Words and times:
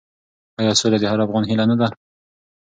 آیا 0.59 0.73
سوله 0.79 0.97
د 0.99 1.05
هر 1.11 1.19
افغان 1.25 1.43
هیله 1.49 1.65
نه 1.71 1.75
ده؟ 1.79 1.87